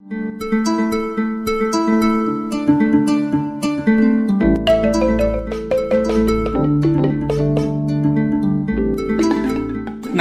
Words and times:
na 0.00 0.06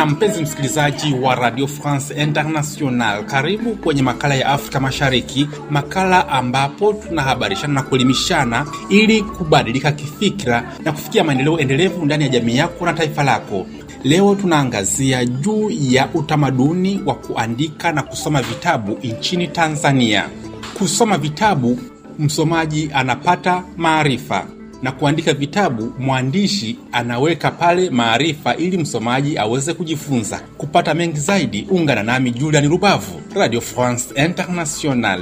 mpenzi 0.06 0.42
msikilizaji 0.42 1.14
wa 1.14 1.36
Radio 1.36 1.68
France 1.68 2.14
International, 2.24 3.26
karibu 3.26 3.76
kwenye 3.76 4.02
makala 4.02 4.36
ya 4.36 4.50
Afrika 4.50 4.80
Mashariki, 4.80 5.50
makala 5.70 6.30
ambapo 6.30 6.94
tunahabarishana 6.94 7.74
na 7.74 7.84
kuelimishana 7.84 8.66
ili 8.90 9.22
kubadilika 9.24 9.92
kifikira 9.92 10.74
na 10.84 10.92
kufikia 10.92 11.24
maendeleo 11.24 11.60
endelevu 11.60 12.06
ndani 12.06 12.24
ya 12.24 12.30
jamii 12.30 12.58
yako 12.58 12.86
na 12.86 12.94
taifa 12.94 13.24
lako. 13.24 13.66
Leo 14.08 14.36
tunaangazia 14.36 15.26
juu 15.26 15.70
ya 15.70 16.10
utamaduni 16.14 17.02
wa 17.06 17.16
kuandika 17.16 17.92
na 17.92 18.04
kusoma 18.04 18.42
vitabu 18.42 18.98
nchini 19.04 19.48
Tanzania. 19.48 20.30
Kusoma 20.78 21.18
vitabu, 21.18 21.80
msomaji 22.20 22.90
anapata 22.94 23.64
maarifa 23.78 24.46
na 24.82 24.92
kuandika 24.92 25.34
vitabu, 25.34 25.94
mwandishi 26.00 26.80
anaweka 26.92 27.52
pale 27.52 27.90
maarifa 27.90 28.56
ili 28.56 28.78
msomaji 28.78 29.38
aweze 29.38 29.74
kujifunza. 29.74 30.40
Kupata 30.58 30.94
mengi 30.94 31.20
zaidi, 31.20 31.68
ungana 31.72 32.04
nami 32.04 32.32
Julian 32.32 32.70
Rubavu, 32.70 33.22
Radio 33.36 33.62
France 33.62 34.26
International. 34.26 35.22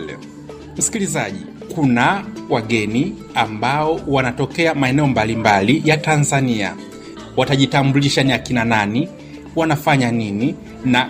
Msikilizaji, 0.77 1.45
kuna 1.75 2.25
wageni 2.49 3.15
ambao 3.35 3.99
wanatokea 4.07 4.75
maeneo 4.75 5.07
mbalimbali 5.07 5.81
ya 5.85 5.97
Tanzania. 5.97 6.75
Watajitambulisha 7.37 8.23
ni 8.23 8.31
akina 8.33 8.65
nani, 8.65 9.09
wanafanya 9.55 10.11
nini, 10.11 10.55
na 10.85 11.09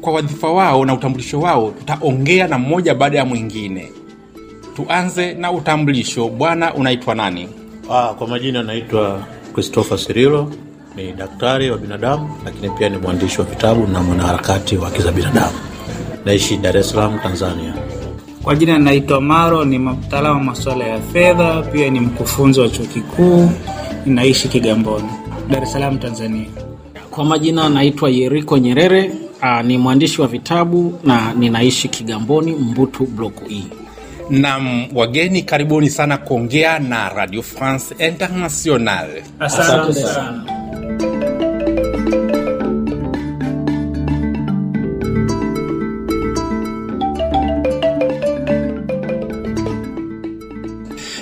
kwa 0.00 0.12
wadhifa 0.12 0.48
wao 0.52 0.84
na 0.84 0.94
utambulisho 0.94 1.40
wao 1.40 1.70
tutaongea 1.70 2.48
na 2.48 2.58
mmoja 2.58 2.94
baada 2.94 3.18
ya 3.18 3.24
mwingine. 3.24 3.90
Tuanze 4.76 5.34
na 5.34 5.52
utambulisho. 5.52 6.28
Bwana, 6.28 6.74
unaitwa 6.74 7.14
nani? 7.14 7.48
Ah, 7.90 8.14
kwa 8.14 8.26
majina 8.28 8.62
naitwa 8.62 9.26
Christopher 9.54 9.98
Sirilo, 9.98 10.52
ni 10.96 11.12
daktari 11.12 11.70
wa 11.70 11.78
binadamu 11.78 12.30
lakini 12.44 12.70
pia 12.70 12.88
ni 12.88 12.96
mwandishi 12.98 13.38
wa 13.40 13.44
vitabu 13.46 13.86
na 13.86 14.02
mwanaharakati 14.02 14.76
wa 14.76 14.84
haki 14.88 15.02
za 15.02 15.12
binadamu. 15.12 15.52
Naishi 16.24 16.56
Dar 16.56 16.76
es 16.76 16.90
Salaam, 16.90 17.18
Tanzania. 17.18 17.74
Kwa 18.42 18.54
jina 18.56 18.78
naitwa 18.78 19.20
Maro, 19.20 19.64
ni 19.64 19.78
mtaalamu 19.78 20.38
wa 20.38 20.44
masuala 20.44 20.84
ya 20.84 21.00
fedha, 21.00 21.62
pia 21.62 21.90
ni 21.90 22.00
mkufunzi 22.00 22.60
wa 22.60 22.68
chuo 22.68 22.86
kikuu, 22.86 23.50
ninaishi 24.06 24.48
Kigamboni, 24.48 25.08
Dar 25.50 25.62
es 25.62 25.72
Salaam, 25.72 25.98
Tanzania. 25.98 26.46
Kwa 27.10 27.24
majina 27.24 27.68
naitwa 27.68 28.10
Yeriko 28.10 28.58
Nyerere, 28.58 29.10
aa, 29.42 29.62
ni 29.62 29.78
mwandishi 29.78 30.20
wa 30.20 30.26
vitabu 30.26 30.98
na 31.04 31.32
ninaishi 31.32 31.88
Kigamboni, 31.88 32.52
Mbutu 32.52 33.06
Block 33.06 33.34
E. 33.50 33.62
Nam 34.30 34.86
wageni, 34.94 35.42
karibuni 35.42 35.90
sana 35.90 36.16
kuongea 36.18 36.78
na 36.78 37.08
Radio 37.08 37.42
France 37.42 37.94
International. 38.08 39.08
Asante 39.40 39.92
sana. 39.94 40.44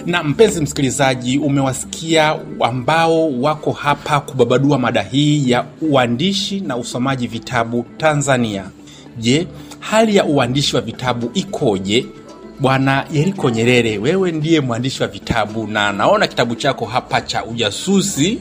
Na 0.07 0.23
mpenzi 0.23 0.61
msikilizaji, 0.61 1.39
umewasikia 1.39 2.39
ambao 2.61 3.41
wako 3.41 3.73
hapa 3.73 4.21
kubabadua 4.21 4.79
mada 4.79 5.03
hii 5.03 5.51
ya 5.51 5.65
uandishi 5.83 6.61
na 6.61 6.77
usomaji 6.77 7.27
vitabu 7.27 7.85
Tanzania. 7.97 8.65
Je, 9.19 9.47
hali 9.81 10.17
ya 10.17 10.25
uandishi 10.25 10.77
wa 10.77 10.83
vitabu 10.83 11.31
ikoje? 11.34 12.07
Bwana 12.61 13.05
Yeriko 13.12 13.51
Nyerere, 13.51 13.99
wewe 13.99 14.33
ndiye 14.33 14.61
mwandishi 14.61 15.03
wa 15.03 15.09
vitabu 15.09 15.67
na 15.67 15.93
naona 15.93 16.27
kitabu 16.27 16.55
chako 16.55 16.84
hapa 16.84 17.21
cha 17.21 17.45
ujasusi 17.45 18.39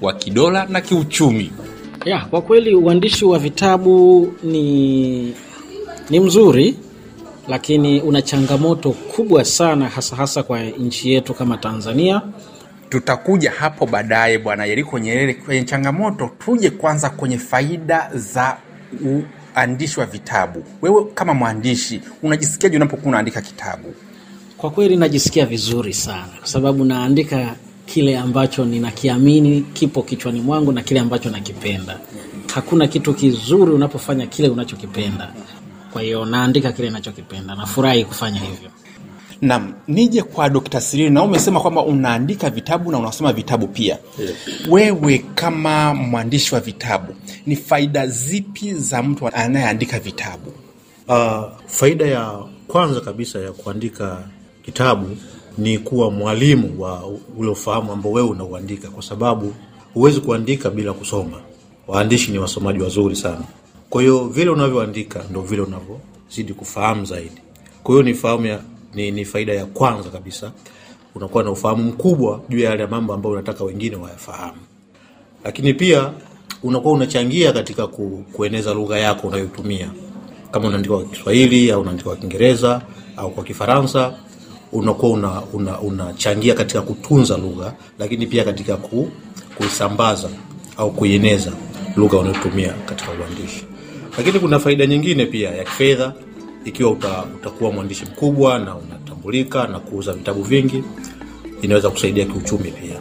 wa 0.00 0.12
kidola 0.12 0.66
na 0.66 0.80
kiuchumi. 0.80 1.52
Ya, 2.04 2.20
kwa 2.30 2.42
kweli 2.42 2.74
uandishi 2.74 3.24
wa 3.24 3.38
vitabu 3.38 4.28
ni, 4.42 5.34
ni 6.10 6.20
mzuri 6.20 6.76
lakini 7.48 8.00
una 8.00 8.22
changamoto 8.22 8.90
kubwa 8.90 9.44
sana 9.44 9.88
hasa 9.88 10.16
hasa 10.16 10.42
kwa 10.42 10.62
nchi 10.62 11.12
yetu 11.12 11.34
kama 11.34 11.56
Tanzania. 11.58 12.22
Tutakuja 12.88 13.50
hapo 13.50 13.86
baadaye, 13.86 14.38
Bwana 14.38 14.64
Yeriko 14.64 14.98
Nyerere, 14.98 15.34
kwenye 15.34 15.64
changamoto. 15.64 16.30
Tuje 16.44 16.70
kwanza 16.70 17.10
kwenye 17.10 17.38
faida 17.38 18.10
za 18.14 18.56
uandishi 19.56 20.00
wa 20.00 20.06
vitabu. 20.06 20.64
Wewe 20.82 21.04
kama 21.14 21.34
mwandishi 21.34 22.00
unajisikiaje 22.22 22.76
unapokuwa 22.76 23.08
unaandika 23.08 23.40
kitabu? 23.40 23.94
Kwa 24.56 24.70
kweli 24.70 24.96
najisikia 24.96 25.46
vizuri 25.46 25.94
sana 25.94 26.28
kwa 26.38 26.46
sababu 26.48 26.84
naandika 26.84 27.54
kile 27.86 28.18
ambacho 28.18 28.64
ninakiamini 28.64 29.60
kipo 29.60 30.02
kichwani 30.02 30.40
mwangu 30.40 30.72
na 30.72 30.82
kile 30.82 31.00
ambacho 31.00 31.30
nakipenda. 31.30 31.98
Hakuna 32.54 32.86
kitu 32.86 33.14
kizuri 33.14 33.72
unapofanya 33.72 34.26
kile 34.26 34.48
unachokipenda. 34.48 35.32
Kwa 35.92 36.02
hiyo 36.02 36.24
naandika 36.24 36.72
kile 36.72 36.88
ninachokipenda, 36.88 37.54
nafurahi 37.54 38.04
kufanya 38.04 38.40
hivyo. 38.40 38.70
Nam, 39.40 39.72
nije 39.88 40.22
kwa 40.22 40.48
Dr. 40.48 40.80
Sirili, 40.80 41.10
na 41.10 41.22
umesema 41.22 41.60
kwamba 41.60 41.82
unaandika 41.84 42.50
vitabu 42.50 42.92
na 42.92 42.98
unasoma 42.98 43.32
vitabu 43.32 43.66
pia. 43.68 43.98
Yes. 44.18 44.30
Wewe 44.70 45.24
kama 45.34 45.94
mwandishi 45.94 46.54
wa 46.54 46.60
vitabu, 46.60 47.14
ni 47.46 47.56
faida 47.56 48.06
zipi 48.06 48.74
za 48.74 49.02
mtu 49.02 49.28
anayeandika 49.28 49.98
vitabu? 50.00 50.52
Uh, 51.08 51.42
faida 51.66 52.06
ya 52.06 52.38
kwanza 52.68 53.00
kabisa 53.00 53.38
ya 53.38 53.52
kuandika 53.52 54.24
kitabu 54.64 55.16
ni 55.58 55.78
kuwa 55.78 56.10
mwalimu 56.10 56.82
wa 56.82 57.04
ule 57.38 57.50
ufahamu 57.50 57.92
ambao 57.92 58.12
wewe 58.12 58.28
unauandika, 58.28 58.88
kwa 58.88 59.02
sababu 59.02 59.54
huwezi 59.94 60.20
kuandika 60.20 60.70
bila 60.70 60.92
kusoma. 60.92 61.40
Waandishi 61.88 62.30
ni 62.32 62.38
wasomaji 62.38 62.80
wazuri 62.82 63.16
sana. 63.16 63.44
Kwa 63.92 64.02
hiyo 64.02 64.24
vile 64.28 64.50
unavyoandika 64.50 65.24
ndo 65.30 65.40
vile 65.40 65.62
unavyozidi 65.62 66.54
kufahamu 66.54 67.04
zaidi. 67.04 67.42
Kwa 67.82 67.94
hiyo 67.94 68.02
ni 68.02 68.14
fahamu 68.14 68.46
ya, 68.46 68.60
ni, 68.94 69.10
ni 69.10 69.24
faida 69.24 69.52
ya 69.54 69.66
kwanza 69.66 70.10
kabisa, 70.10 70.52
unakuwa 71.14 71.42
na 71.44 71.50
ufahamu 71.50 71.82
mkubwa 71.84 72.40
juu 72.48 72.58
ya 72.58 72.70
yale 72.70 72.86
mambo 72.86 73.14
ambayo 73.14 73.32
unataka 73.32 73.64
wengine 73.64 73.96
wayafahamu, 73.96 74.58
lakini 75.44 75.74
pia 75.74 76.12
unakuwa 76.62 76.94
unachangia 76.94 77.52
katika 77.52 77.86
ku, 77.86 78.24
kueneza 78.32 78.74
lugha 78.74 78.98
yako 78.98 79.28
unayotumia. 79.28 79.90
Kama 80.50 80.68
unaandika 80.68 80.94
kwa 80.96 81.04
Kiswahili 81.04 81.70
au 81.72 81.80
unaandika 81.80 82.08
kwa 82.10 82.16
Kiingereza 82.18 82.82
au 83.16 83.30
kwa 83.30 83.44
Kifaransa, 83.44 84.14
unakuwa 84.72 85.12
unachangia 85.12 85.48
una, 85.52 85.80
unachangia 85.80 86.54
katika 86.54 86.82
kutunza 86.82 87.36
lugha, 87.36 87.72
lakini 87.98 88.26
pia 88.26 88.44
katika 88.44 88.76
ku, 88.76 89.10
kuisambaza 89.56 90.28
au 90.76 90.90
kuieneza 90.90 91.52
lugha 91.96 92.18
unayotumia 92.18 92.72
katika 92.72 93.10
uandishi. 93.12 93.64
Lakini 94.16 94.38
kuna 94.40 94.58
faida 94.58 94.86
nyingine 94.86 95.26
pia 95.26 95.50
ya 95.50 95.64
kifedha, 95.64 96.12
ikiwa 96.64 96.90
uta, 96.90 97.24
utakuwa 97.34 97.72
mwandishi 97.72 98.04
mkubwa 98.04 98.58
na 98.58 98.74
unatambulika 98.76 99.66
na 99.66 99.78
kuuza 99.78 100.12
vitabu 100.12 100.42
vingi, 100.42 100.84
inaweza 101.62 101.90
kusaidia 101.90 102.24
kiuchumi 102.24 102.70
pia. 102.70 102.96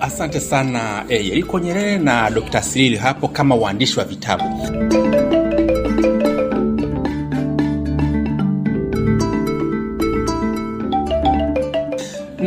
Asante 0.00 0.40
sana 0.40 1.04
eh, 1.08 1.26
Yeriko 1.28 1.58
Nyerere 1.58 1.98
na 1.98 2.30
Dr. 2.30 2.62
Sirili 2.62 2.96
hapo 2.96 3.28
kama 3.28 3.54
waandishi 3.54 3.98
wa 3.98 4.04
vitabu. 4.04 4.44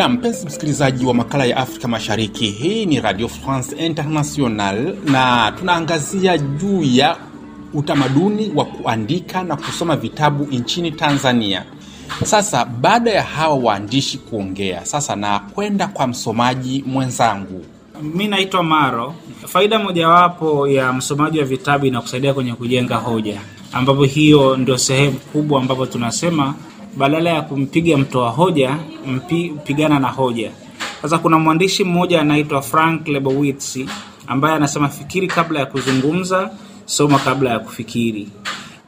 Na 0.01 0.09
mpenzi 0.09 0.45
msikilizaji 0.45 1.05
wa 1.05 1.13
makala 1.13 1.45
ya 1.45 1.57
Afrika 1.57 1.87
Mashariki, 1.87 2.47
hii 2.47 2.85
ni 2.85 3.01
Radio 3.01 3.27
France 3.27 3.75
International 3.85 4.95
na 5.05 5.51
tunaangazia 5.59 6.37
juu 6.37 6.83
ya 6.83 7.17
utamaduni 7.73 8.51
wa 8.55 8.65
kuandika 8.65 9.43
na 9.43 9.55
kusoma 9.55 9.95
vitabu 9.95 10.43
nchini 10.51 10.91
Tanzania. 10.91 11.65
Sasa 12.23 12.65
baada 12.65 13.11
ya 13.11 13.23
hawa 13.23 13.55
waandishi 13.55 14.17
kuongea, 14.17 14.85
sasa 14.85 15.15
na 15.15 15.39
kwenda 15.39 15.87
kwa 15.87 16.07
msomaji 16.07 16.83
mwenzangu. 16.87 17.65
Mi 18.01 18.27
naitwa 18.27 18.63
Maro. 18.63 19.13
Faida 19.47 19.79
mojawapo 19.79 20.67
ya 20.67 20.93
msomaji 20.93 21.39
wa 21.39 21.45
vitabu 21.45 21.85
inakusaidia 21.85 22.33
kwenye 22.33 22.53
kujenga 22.53 22.95
hoja, 22.95 23.41
ambapo 23.73 24.03
hiyo 24.03 24.57
ndio 24.57 24.77
sehemu 24.77 25.17
kubwa 25.33 25.61
ambapo 25.61 25.85
tunasema 25.85 26.53
badala 26.97 27.29
ya 27.29 27.41
kumpiga 27.41 27.97
mtoa 27.97 28.29
hoja 28.29 28.77
mpi, 29.07 29.53
pigana 29.65 29.99
na 29.99 30.07
hoja. 30.07 30.51
Sasa 31.01 31.17
kuna 31.17 31.39
mwandishi 31.39 31.83
mmoja 31.83 32.21
anaitwa 32.21 32.61
Frank 32.61 33.07
Lebowitz 33.07 33.77
ambaye 34.27 34.55
anasema 34.55 34.89
fikiri 34.89 35.27
kabla 35.27 35.59
ya 35.59 35.65
kuzungumza, 35.65 36.51
soma 36.85 37.19
kabla 37.19 37.49
ya 37.49 37.59
kufikiri. 37.59 38.27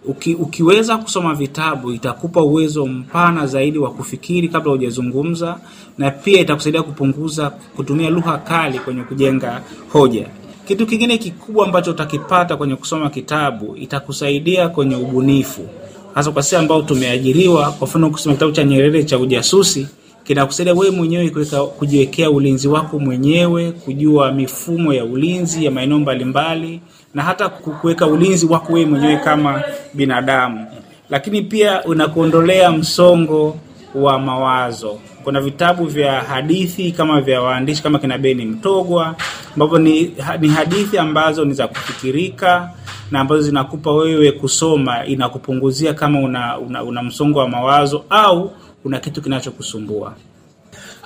Uki, 0.06 0.36
ukiweza 0.36 0.98
kusoma 0.98 1.36
vitabu 1.36 1.92
itakupa 1.92 2.42
uwezo 2.42 2.86
mpana 2.86 3.48
zaidi 3.48 3.80
wa 3.80 3.92
kufikiri 3.92 4.50
kabla 4.50 4.72
hujazungumza, 4.72 5.58
na 5.98 6.12
pia 6.12 6.42
itakusaidia 6.42 6.84
kupunguza 6.84 7.50
kutumia 7.50 8.10
lugha 8.10 8.38
kali 8.38 8.80
kwenye 8.80 9.04
kujenga 9.04 9.62
hoja. 9.94 10.28
Kitu 10.68 10.86
kingine 10.88 11.18
kikubwa 11.18 11.66
ambacho 11.66 11.92
utakipata 11.92 12.58
kwenye 12.58 12.76
kusoma 12.76 13.10
kitabu, 13.10 13.76
itakusaidia 13.76 14.70
kwenye 14.70 14.96
ubunifu. 14.96 15.68
Hasa 16.16 16.32
kwa 16.32 16.44
sisi 16.44 16.56
ambao 16.56 16.82
tumeajiriwa. 16.82 17.72
Kwa 17.72 17.88
mfano, 17.88 18.10
kusema 18.10 18.36
kitabu 18.36 18.52
cha 18.52 18.64
Nyerere 18.64 19.04
cha 19.04 19.20
ujasusi 19.20 19.88
kinakusaidia 20.24 20.74
wewe 20.74 20.92
mwenyewe 20.96 21.30
kujiwekea 21.78 22.30
ulinzi 22.32 22.68
wako 22.68 23.00
mwenyewe, 23.00 23.72
kujua 23.72 24.32
mifumo 24.32 24.94
ya 24.94 25.06
ulinzi 25.06 25.66
ya 25.66 25.72
maeneo 25.72 26.00
mbalimbali, 26.00 26.82
na 27.14 27.24
hata 27.24 27.50
kuweka 27.50 28.08
ulinzi 28.08 28.46
wako 28.46 28.74
wewe 28.74 28.86
mwenyewe 28.86 29.18
kama 29.18 29.64
binadamu. 29.94 30.68
Lakini 31.10 31.42
pia 31.42 31.84
unakuondolea 31.84 32.72
msongo 32.72 33.58
wa 33.96 34.20
mawazo. 34.20 35.00
Kuna 35.24 35.42
vitabu 35.42 35.86
vya 35.86 36.22
hadithi 36.22 36.92
kama 36.92 37.22
vya 37.22 37.42
waandishi 37.42 37.84
kama 37.84 38.00
kina 38.00 38.18
Beni 38.18 38.46
Mtogwa 38.46 39.16
ambavyo 39.54 39.78
ni, 39.78 40.14
ni 40.40 40.48
hadithi 40.48 40.98
ambazo 40.98 41.46
ni 41.46 41.54
za 41.54 41.68
kufikirika 41.68 42.70
na 43.12 43.20
ambazo 43.20 43.42
zinakupa 43.42 43.92
wewe 43.92 44.32
kusoma, 44.32 45.06
inakupunguzia 45.06 45.94
kama 45.94 46.20
una, 46.20 46.58
una, 46.60 46.84
una 46.84 47.04
msongo 47.04 47.40
wa 47.40 47.50
mawazo 47.50 48.06
au 48.10 48.52
una 48.86 49.00
kitu 49.00 49.22
kinachokusumbua. 49.22 50.16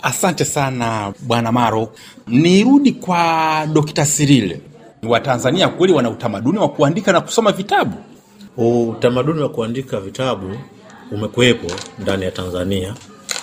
Asante 0.02 0.46
sana 0.46 1.14
Bwana 1.20 1.52
Maro. 1.52 1.94
Nirudi 2.28 2.92
kwa 2.92 3.68
Dokta 3.74 4.06
Sirile. 4.06 4.62
Watanzania 5.04 5.68
kweli 5.68 5.94
wana 5.94 6.10
utamaduni 6.10 6.58
wa 6.58 6.70
kuandika 6.70 7.12
na 7.12 7.22
kusoma 7.22 7.52
vitabu? 7.52 7.98
Utamaduni 8.58 9.40
wa 9.42 9.50
kuandika 9.50 10.00
vitabu 10.00 10.58
umekuwepo 11.12 11.68
ndani 12.00 12.26
ya 12.26 12.32
Tanzania, 12.32 12.94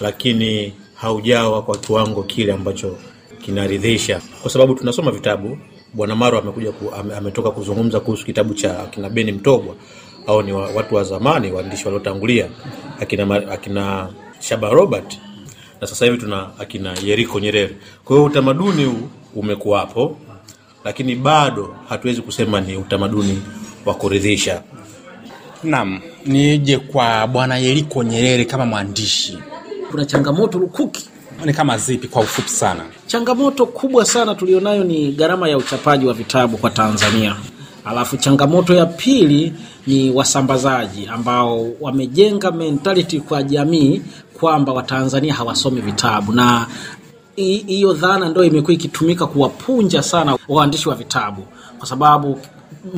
lakini 0.00 0.72
haujawa 0.94 1.62
kwa 1.62 1.76
kiwango 1.78 2.22
kile 2.22 2.52
ambacho 2.52 2.96
kinaridhisha, 3.44 4.20
kwa 4.42 4.50
sababu 4.50 4.74
tunasoma 4.74 5.10
vitabu. 5.10 5.58
Bwana 5.94 6.16
Maro 6.16 6.38
amekuja 6.38 6.72
ku, 6.72 6.94
ame, 6.94 7.14
ametoka 7.16 7.50
kuzungumza 7.50 8.00
kuhusu 8.00 8.24
kitabu 8.26 8.54
cha 8.54 8.80
akina 8.82 9.10
Beni 9.10 9.32
Mtogwa 9.32 9.74
au 10.26 10.42
ni 10.42 10.52
wa, 10.52 10.66
watu 10.70 10.94
wa 10.94 11.04
zamani 11.04 11.52
waandishi 11.52 11.84
waliotangulia 11.84 12.48
akina, 13.00 13.50
akina 13.50 14.08
Shaba 14.40 14.70
Robert 14.70 15.18
na 15.80 15.86
sasa 15.86 16.04
hivi 16.04 16.18
tuna 16.18 16.50
akina 16.58 16.94
Yeriko 17.04 17.40
Nyerere. 17.40 17.76
Kwa 18.04 18.16
hiyo 18.16 18.26
utamaduni 18.26 18.84
huu 18.84 19.08
umekuwapo, 19.34 20.16
lakini 20.84 21.14
bado 21.14 21.76
hatuwezi 21.88 22.22
kusema 22.22 22.60
ni 22.60 22.76
utamaduni 22.76 23.42
wa 23.86 23.94
kuridhisha. 23.94 24.62
Naam, 25.64 26.00
nije 26.26 26.78
kwa 26.78 27.26
Bwana 27.26 27.56
Yeriko 27.58 28.02
Nyerere 28.02 28.44
kama 28.44 28.66
mwandishi, 28.66 29.38
kuna 29.90 30.04
changamoto 30.04 30.58
lukuki 30.58 31.08
ni 31.44 31.52
kama 31.52 31.78
zipi 31.78 32.08
kwa 32.08 32.22
ufupi 32.22 32.48
sana? 32.48 32.84
Changamoto 33.06 33.66
kubwa 33.66 34.04
sana 34.04 34.34
tulionayo 34.34 34.84
ni 34.84 35.12
gharama 35.12 35.48
ya 35.48 35.58
uchapaji 35.58 36.06
wa 36.06 36.14
vitabu 36.14 36.56
kwa 36.58 36.70
Tanzania. 36.70 37.36
Alafu 37.84 38.16
changamoto 38.16 38.74
ya 38.74 38.86
pili 38.86 39.52
ni 39.86 40.10
wasambazaji 40.10 41.06
ambao 41.06 41.66
wamejenga 41.80 42.50
mentality 42.50 43.20
kwa 43.20 43.42
jamii 43.42 44.02
kwamba 44.40 44.72
Watanzania 44.72 45.34
hawasomi 45.34 45.80
vitabu, 45.80 46.32
na 46.32 46.66
hiyo 47.36 47.92
dhana 47.92 48.28
ndio 48.28 48.44
imekuwa 48.44 48.72
ikitumika 48.74 49.26
kuwapunja 49.26 50.02
sana 50.02 50.38
waandishi 50.48 50.88
wa 50.88 50.94
vitabu, 50.94 51.42
kwa 51.78 51.88
sababu 51.88 52.40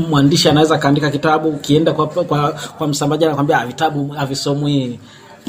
mwandishi 0.09 0.49
anaweza 0.49 0.75
akaandika 0.75 1.11
kitabu, 1.11 1.49
ukienda 1.49 1.93
kwa, 1.93 2.07
kwa, 2.07 2.53
kwa 2.79 2.87
msambaji 2.89 3.25
anakwambia 3.25 3.67
vitabu 3.67 4.09
havisomwi, 4.09 4.99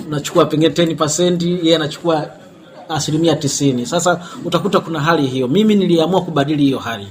unachukua 0.07 0.45
pengine 0.45 0.69
10%, 0.73 1.63
yeye 1.63 1.75
anachukua 1.75 2.29
asilimia 2.89 3.35
tisini. 3.35 3.85
Sasa 3.85 4.19
utakuta 4.45 4.79
kuna 4.79 4.99
hali 4.99 5.27
hiyo. 5.27 5.47
Mimi 5.47 5.75
niliamua 5.75 6.21
kubadili 6.21 6.63
hiyo 6.63 6.79
hali 6.79 7.07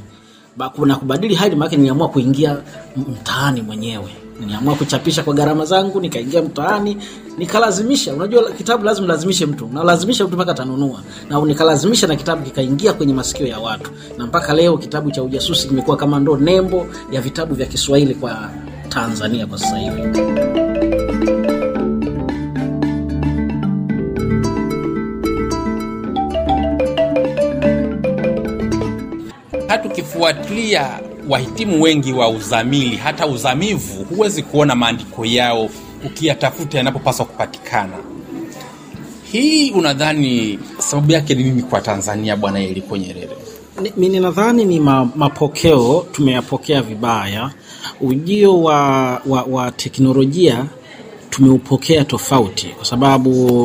na 0.86 0.96
kubadili 0.96 1.34
hali 1.34 1.56
maake, 1.56 1.76
niliamua 1.76 2.08
kuingia 2.08 2.56
mtaani 2.96 3.62
mwenyewe. 3.62 4.08
Niliamua 4.40 4.74
kuchapisha 4.74 5.22
kwa 5.22 5.34
gharama 5.34 5.64
zangu, 5.64 6.00
nikaingia 6.00 6.42
mtaani 6.42 6.96
nikalazimisha. 7.38 8.14
Unajua 8.14 8.52
kitabu 8.52 8.84
lazima 8.84 9.06
lazimishe 9.06 9.46
mtu, 9.46 9.70
nalazimisha 9.72 10.24
mtu 10.24 10.34
mpaka 10.36 10.50
atanunua, 10.50 11.00
na 11.30 11.40
nikalazimisha 11.40 12.06
na 12.06 12.16
kitabu 12.16 12.42
kikaingia 12.42 12.92
kwenye 12.92 13.14
masikio 13.14 13.46
ya 13.46 13.58
watu, 13.58 13.90
na 14.18 14.26
mpaka 14.26 14.54
leo 14.54 14.78
kitabu 14.78 15.10
cha 15.10 15.22
ujasusi 15.22 15.68
kimekuwa 15.68 15.96
kama 15.96 16.20
ndo 16.20 16.36
nembo 16.36 16.86
ya 17.10 17.20
vitabu 17.20 17.54
vya 17.54 17.66
Kiswahili 17.66 18.14
kwa 18.14 18.50
Tanzania 18.88 19.46
kwa 19.46 19.58
sasa 19.58 19.78
hivi. 19.78 20.55
Ukifuatilia 30.16 31.00
wahitimu 31.28 31.82
wengi 31.82 32.12
wa 32.12 32.28
uzamili 32.28 32.96
hata 32.96 33.26
uzamivu, 33.26 34.04
huwezi 34.04 34.42
kuona 34.42 34.74
maandiko 34.74 35.24
yao 35.24 35.68
ukiyatafuta 36.06 36.78
yanapopaswa 36.78 37.26
kupatikana. 37.26 37.92
Hii 39.32 39.70
unadhani 39.70 40.58
sababu 40.78 41.12
yake 41.12 41.34
ni 41.34 41.42
nini 41.44 41.62
kwa 41.62 41.80
Tanzania, 41.80 42.36
Bwana 42.36 42.58
Yeriko 42.58 42.96
Nyerere? 42.96 43.36
Mi 43.96 44.08
ninadhani 44.08 44.64
ni 44.64 44.80
ma, 44.80 45.08
mapokeo 45.16 46.06
tumeyapokea 46.12 46.82
vibaya. 46.82 47.50
Ujio 48.00 48.62
wa, 48.62 48.80
wa, 49.26 49.42
wa 49.42 49.70
teknolojia 49.70 50.64
tumeupokea 51.30 52.04
tofauti, 52.04 52.66
kwa 52.66 52.84
sababu 52.84 53.64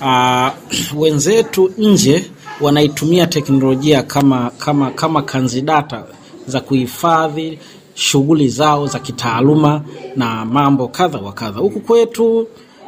uh, 0.00 0.48
wenzetu 1.02 1.72
nje 1.78 2.24
wanaitumia 2.60 3.26
teknolojia 3.26 4.02
kama, 4.02 4.50
kama, 4.58 4.90
kama 4.90 5.22
kanzidata 5.22 6.04
za 6.46 6.60
kuhifadhi 6.60 7.58
shughuli 7.94 8.48
zao 8.48 8.86
za 8.86 8.98
kitaaluma 8.98 9.82
na 10.16 10.44
mambo 10.44 10.88
kadha 10.88 11.18
wa 11.18 11.32
kadha. 11.32 11.60
Huku 11.60 11.80
kwetu 11.80 12.38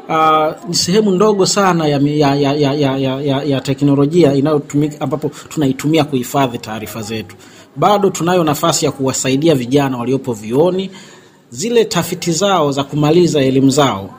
uh, 0.09 0.69
ni 0.69 0.75
sehemu 0.75 1.11
ndogo 1.11 1.47
sana 1.47 1.87
ya, 1.87 1.99
ya, 2.05 2.35
ya, 2.35 2.53
ya, 2.55 2.75
ya, 2.75 2.97
ya, 3.21 3.43
ya 3.43 3.61
teknolojia 3.61 4.35
inayotumika 4.35 5.01
ambapo 5.01 5.31
tunaitumia 5.49 6.05
kuhifadhi 6.05 6.59
taarifa 6.59 7.03
zetu. 7.03 7.37
Bado 7.77 8.11
tunayo 8.11 8.45
nafasi 8.45 8.85
ya 8.85 8.93
kuwasaidia 8.93 9.55
vijana 9.55 9.99
waliopo 9.99 10.33
vioni, 10.33 10.91
zile 11.51 11.85
tafiti 11.85 12.33
zao 12.33 12.73
za 12.73 12.85
kumaliza 12.85 13.41
elimu 13.41 13.71
zao 13.71 14.11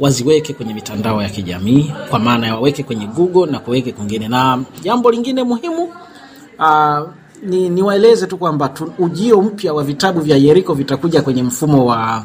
waziweke 0.00 0.52
kwenye 0.54 0.74
mitandao 0.74 1.22
ya 1.22 1.28
kijamii 1.28 1.92
kwa 2.10 2.18
maana 2.18 2.46
ya 2.46 2.54
waweke 2.54 2.82
kwenye 2.82 3.06
Google 3.06 3.52
na 3.52 3.58
kuweke 3.58 3.92
kwingine. 3.92 4.28
Na 4.28 4.58
jambo 4.82 5.10
lingine 5.10 5.42
muhimu 5.42 5.88
uh, 6.58 7.08
ni 7.42 7.68
niwaeleze 7.68 8.26
tu 8.26 8.38
kwamba 8.38 8.74
ujio 8.98 9.42
mpya 9.42 9.72
wa 9.74 9.84
vitabu 9.84 10.20
vya 10.20 10.36
Yeriko 10.36 10.74
vitakuja 10.74 11.22
kwenye 11.22 11.42
mfumo 11.42 11.86
wa 11.86 12.24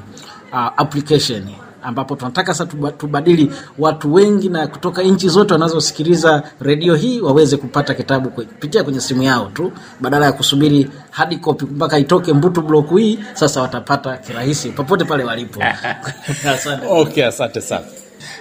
uh, 0.53 0.59
application 0.77 1.43
ambapo 1.85 2.15
tunataka 2.15 2.53
sasa 2.53 2.91
tubadili 2.97 3.51
watu 3.79 4.13
wengi 4.13 4.49
na 4.49 4.67
kutoka 4.67 5.03
nchi 5.03 5.29
zote 5.29 5.53
wanazosikiliza 5.53 6.43
redio 6.61 6.95
hii 6.95 7.21
waweze 7.21 7.57
kupata 7.57 7.93
kitabu 7.93 8.29
kupitia 8.29 8.83
kwenye 8.83 8.99
simu 9.01 9.23
yao 9.23 9.45
tu, 9.53 9.71
badala 10.01 10.25
ya 10.25 10.31
kusubiri 10.31 10.89
hadi 11.11 11.37
kopi 11.37 11.65
mpaka 11.65 11.97
itoke 11.99 12.33
Mbutu 12.33 12.61
block 12.61 12.97
hii. 12.97 13.19
Sasa 13.33 13.61
watapata 13.61 14.17
kirahisi 14.17 14.69
popote 14.69 15.05
pale 15.05 15.23
walipo. 15.23 15.63
Okay, 16.89 17.25
asante 17.25 17.61
sana. 17.61 17.85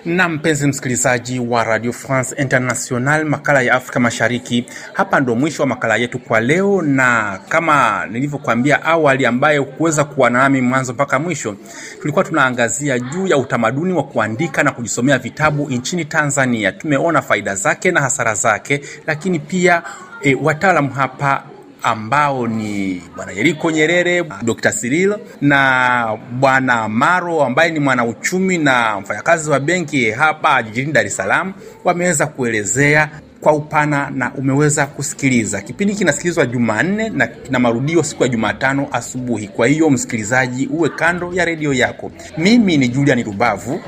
Na 0.04 0.28
mpenzi 0.28 0.66
msikilizaji 0.66 1.38
wa 1.40 1.64
Radio 1.64 1.92
France 1.92 2.34
International, 2.38 3.24
makala 3.24 3.62
ya 3.62 3.74
Afrika 3.74 4.00
Mashariki, 4.00 4.66
hapa 4.92 5.20
ndo 5.20 5.34
mwisho 5.34 5.62
wa 5.62 5.66
makala 5.68 5.96
yetu 5.96 6.18
kwa 6.18 6.40
leo, 6.40 6.82
na 6.82 7.38
kama 7.48 8.06
nilivyokuambia 8.10 8.82
awali, 8.82 9.26
ambaye 9.26 9.60
kuweza 9.62 10.04
kuwa 10.04 10.30
nami 10.30 10.60
mwanzo 10.60 10.92
mpaka 10.92 11.18
mwisho, 11.18 11.56
tulikuwa 12.00 12.24
tunaangazia 12.24 12.98
juu 12.98 13.26
ya 13.26 13.36
utamaduni 13.38 13.92
wa 13.92 14.02
kuandika 14.04 14.62
na 14.62 14.70
kujisomea 14.72 15.18
vitabu 15.18 15.70
nchini 15.70 16.04
Tanzania. 16.04 16.72
Tumeona 16.72 17.22
faida 17.22 17.54
zake 17.54 17.90
na 17.90 18.00
hasara 18.00 18.34
zake, 18.34 18.80
lakini 19.06 19.38
pia 19.38 19.82
e, 20.22 20.34
wataalamu 20.42 20.90
hapa 20.92 21.42
ambao 21.84 22.46
ni 22.46 23.02
bwana 23.16 23.32
Yeriko 23.32 23.70
Nyerere, 23.70 24.24
Dr. 24.42 24.72
Cyril 24.72 25.14
na 25.40 26.18
bwana 26.32 26.88
Maro 26.88 27.44
ambaye 27.44 27.70
ni 27.70 27.80
mwanauchumi 27.80 28.58
na 28.58 29.00
mfanyakazi 29.00 29.50
wa 29.50 29.60
benki 29.60 30.10
hapa 30.10 30.62
jijini 30.62 30.92
Dar 30.92 31.06
es 31.06 31.16
Salaam 31.16 31.52
wameweza 31.84 32.26
kuelezea 32.26 33.10
kwa 33.44 33.52
upana 33.52 34.10
na 34.10 34.34
umeweza 34.34 34.86
kusikiliza. 34.86 35.60
Kipindi 35.60 35.94
kinasikilizwa 35.94 36.46
Jumanne 36.46 37.08
na 37.08 37.26
kina 37.26 37.58
marudio 37.58 38.02
siku 38.02 38.22
ya 38.22 38.28
Jumatano 38.28 38.86
asubuhi. 38.92 39.48
Kwa 39.48 39.66
hiyo 39.66 39.90
msikilizaji, 39.90 40.66
uwe 40.66 40.88
kando 40.88 41.32
ya 41.32 41.44
redio 41.44 41.72
yako. 41.72 42.10
Mimi 42.38 42.76
ni 42.76 42.88
Julian 42.88 43.24
Rubavu, 43.24 43.80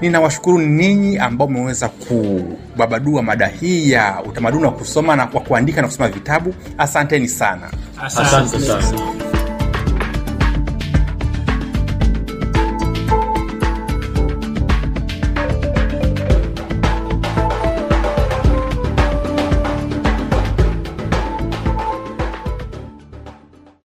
ninawashukuru 0.00 0.58
ninyi 0.58 1.18
ambao 1.18 1.48
mmeweza 1.48 1.88
kubabadua 1.88 3.22
mada 3.22 3.46
hii 3.46 3.90
ya 3.90 4.22
utamaduni 4.28 4.64
wa 4.64 4.72
kusoma 4.72 5.16
na 5.16 5.22
wa 5.32 5.40
kuandika 5.40 5.82
na 5.82 5.88
kusoma 5.88 6.08
vitabu. 6.08 6.54
Asanteni 6.78 7.28
sana. 7.28 7.70
Asante 8.02 8.60
sana. 8.60 9.33